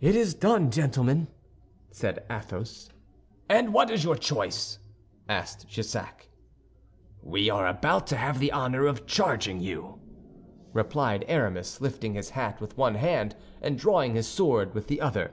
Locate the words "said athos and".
1.92-3.72